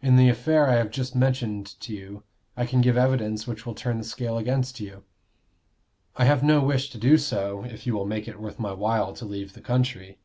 In 0.00 0.14
the 0.14 0.28
affair 0.28 0.68
I 0.68 0.76
have 0.76 0.92
just 0.92 1.16
mentioned 1.16 1.66
to 1.80 1.92
you 1.92 2.22
I 2.56 2.66
can 2.66 2.80
give 2.80 2.96
evidence 2.96 3.48
which 3.48 3.66
will 3.66 3.74
turn 3.74 3.98
the 3.98 4.04
scale 4.04 4.38
against 4.38 4.78
you. 4.78 5.02
I 6.14 6.24
have 6.24 6.44
no 6.44 6.60
wish 6.60 6.88
to 6.90 6.98
do 6.98 7.18
so, 7.18 7.64
if 7.64 7.84
you 7.84 7.92
will 7.94 8.06
make 8.06 8.28
it 8.28 8.38
worth 8.38 8.60
my 8.60 8.70
while 8.72 9.12
to 9.14 9.24
leave 9.24 9.54
the 9.54 9.60
country." 9.60 10.18